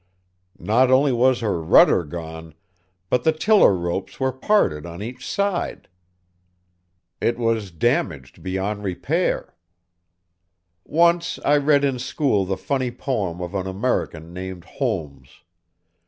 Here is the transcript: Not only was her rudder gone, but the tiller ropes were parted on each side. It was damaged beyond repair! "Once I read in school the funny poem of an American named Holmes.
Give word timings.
Not 0.57 0.89
only 0.89 1.11
was 1.11 1.41
her 1.41 1.61
rudder 1.61 2.03
gone, 2.03 2.55
but 3.11 3.23
the 3.23 3.31
tiller 3.31 3.75
ropes 3.75 4.19
were 4.19 4.31
parted 4.31 4.83
on 4.83 5.03
each 5.03 5.29
side. 5.29 5.87
It 7.21 7.37
was 7.37 7.69
damaged 7.69 8.41
beyond 8.41 8.83
repair! 8.83 9.53
"Once 10.83 11.37
I 11.45 11.57
read 11.57 11.83
in 11.85 11.99
school 11.99 12.45
the 12.45 12.57
funny 12.57 12.89
poem 12.89 13.41
of 13.41 13.53
an 13.53 13.67
American 13.67 14.33
named 14.33 14.65
Holmes. 14.65 15.43